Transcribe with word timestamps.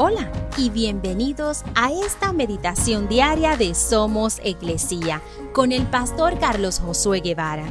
Hola 0.00 0.30
y 0.56 0.70
bienvenidos 0.70 1.64
a 1.74 1.90
esta 1.90 2.32
meditación 2.32 3.08
diaria 3.08 3.56
de 3.56 3.74
Somos 3.74 4.38
Iglesia 4.44 5.20
con 5.52 5.72
el 5.72 5.88
pastor 5.88 6.38
Carlos 6.38 6.78
Josué 6.78 7.18
Guevara. 7.18 7.64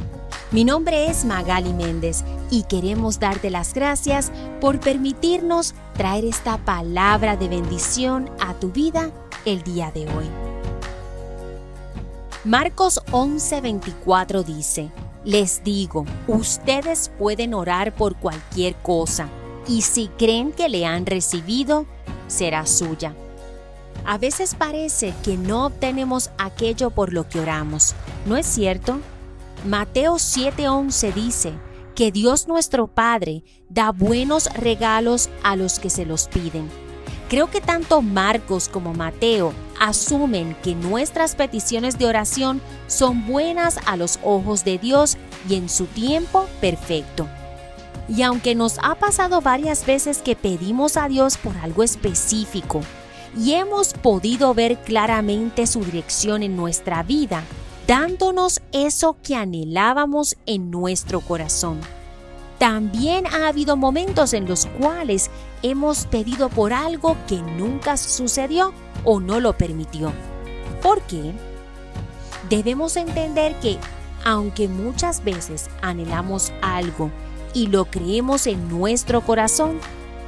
Mi 0.50 0.62
nombre 0.62 1.06
es 1.06 1.24
Magali 1.24 1.72
Méndez 1.72 2.24
y 2.50 2.64
queremos 2.64 3.18
darte 3.18 3.48
las 3.48 3.72
gracias 3.72 4.30
por 4.60 4.78
permitirnos 4.78 5.74
traer 5.94 6.26
esta 6.26 6.58
palabra 6.58 7.38
de 7.38 7.48
bendición 7.48 8.28
a 8.40 8.52
tu 8.52 8.72
vida 8.72 9.10
el 9.46 9.62
día 9.62 9.90
de 9.90 10.02
hoy. 10.02 10.28
Marcos 12.44 13.00
11:24 13.10 14.44
dice, 14.44 14.90
Les 15.24 15.64
digo, 15.64 16.04
ustedes 16.26 17.10
pueden 17.18 17.54
orar 17.54 17.94
por 17.94 18.16
cualquier 18.16 18.74
cosa, 18.74 19.30
y 19.66 19.80
si 19.80 20.08
creen 20.08 20.52
que 20.52 20.68
le 20.68 20.84
han 20.84 21.06
recibido, 21.06 21.86
será 22.28 22.64
suya. 22.66 23.14
A 24.04 24.16
veces 24.16 24.54
parece 24.54 25.12
que 25.22 25.36
no 25.36 25.66
obtenemos 25.66 26.30
aquello 26.38 26.90
por 26.90 27.12
lo 27.12 27.28
que 27.28 27.40
oramos, 27.40 27.94
¿no 28.26 28.36
es 28.36 28.46
cierto? 28.46 29.00
Mateo 29.66 30.14
7:11 30.18 31.12
dice 31.12 31.52
que 31.94 32.12
Dios 32.12 32.46
nuestro 32.46 32.86
Padre 32.86 33.42
da 33.68 33.90
buenos 33.90 34.48
regalos 34.54 35.28
a 35.42 35.56
los 35.56 35.80
que 35.80 35.90
se 35.90 36.06
los 36.06 36.28
piden. 36.28 36.68
Creo 37.28 37.50
que 37.50 37.60
tanto 37.60 38.00
Marcos 38.00 38.68
como 38.68 38.94
Mateo 38.94 39.52
asumen 39.80 40.56
que 40.62 40.74
nuestras 40.74 41.34
peticiones 41.34 41.98
de 41.98 42.06
oración 42.06 42.62
son 42.86 43.26
buenas 43.26 43.78
a 43.84 43.96
los 43.96 44.18
ojos 44.22 44.64
de 44.64 44.78
Dios 44.78 45.18
y 45.48 45.56
en 45.56 45.68
su 45.68 45.86
tiempo 45.86 46.46
perfecto. 46.60 47.28
Y 48.08 48.22
aunque 48.22 48.54
nos 48.54 48.78
ha 48.82 48.94
pasado 48.94 49.40
varias 49.40 49.84
veces 49.84 50.18
que 50.18 50.34
pedimos 50.34 50.96
a 50.96 51.08
Dios 51.08 51.36
por 51.36 51.56
algo 51.58 51.82
específico 51.82 52.80
y 53.36 53.52
hemos 53.52 53.92
podido 53.92 54.54
ver 54.54 54.78
claramente 54.78 55.66
su 55.66 55.84
dirección 55.84 56.42
en 56.42 56.56
nuestra 56.56 57.02
vida, 57.02 57.42
dándonos 57.86 58.62
eso 58.72 59.16
que 59.22 59.34
anhelábamos 59.34 60.36
en 60.46 60.70
nuestro 60.70 61.20
corazón. 61.20 61.80
También 62.58 63.26
ha 63.26 63.46
habido 63.46 63.76
momentos 63.76 64.32
en 64.32 64.48
los 64.48 64.66
cuales 64.66 65.30
hemos 65.62 66.06
pedido 66.06 66.48
por 66.48 66.72
algo 66.72 67.16
que 67.28 67.36
nunca 67.36 67.96
sucedió 67.96 68.72
o 69.04 69.20
no 69.20 69.38
lo 69.38 69.56
permitió. 69.56 70.12
¿Por 70.82 71.02
qué? 71.02 71.32
Debemos 72.48 72.96
entender 72.96 73.54
que, 73.60 73.78
aunque 74.24 74.66
muchas 74.66 75.22
veces 75.22 75.70
anhelamos 75.82 76.52
algo 76.62 77.12
y 77.54 77.68
lo 77.68 77.86
creemos 77.86 78.46
en 78.46 78.68
nuestro 78.68 79.20
corazón, 79.20 79.80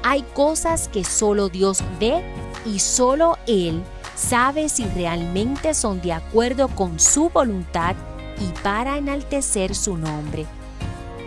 hay 0.02 0.22
cosas 0.34 0.88
que 0.88 1.04
solo 1.04 1.48
Dios 1.48 1.82
ve 1.98 2.22
y 2.64 2.78
solo 2.78 3.38
Él 3.46 3.82
sabe 4.14 4.68
si 4.68 4.84
realmente 4.84 5.74
son 5.74 6.00
de 6.00 6.12
acuerdo 6.12 6.68
con 6.68 7.00
su 7.00 7.30
voluntad 7.30 7.94
y 8.40 8.46
para 8.62 8.98
enaltecer 8.98 9.74
su 9.74 9.96
nombre. 9.96 10.46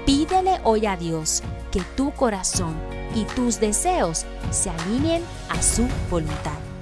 Pídele 0.05 0.59
hoy 0.63 0.85
a 0.85 0.97
Dios 0.97 1.41
que 1.71 1.81
tu 1.95 2.11
corazón 2.11 2.75
y 3.15 3.23
tus 3.35 3.59
deseos 3.59 4.25
se 4.51 4.69
alineen 4.69 5.23
a 5.49 5.61
su 5.61 5.87
voluntad. 6.09 6.72